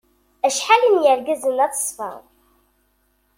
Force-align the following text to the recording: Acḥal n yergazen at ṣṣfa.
Acḥal 0.47 0.83
n 0.91 0.95
yergazen 1.03 1.57
at 1.65 1.75
ṣṣfa. 1.79 2.11